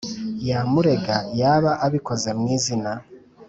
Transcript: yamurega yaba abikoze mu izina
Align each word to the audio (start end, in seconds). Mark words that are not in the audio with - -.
yamurega 0.49 1.17
yaba 1.41 1.71
abikoze 1.85 2.29
mu 2.39 2.45
izina 2.55 2.91